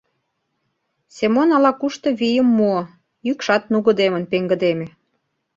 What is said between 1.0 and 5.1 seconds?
—Семон ала-кушто вийым муо, йӱкшат нугыдемын пеҥгыдеме.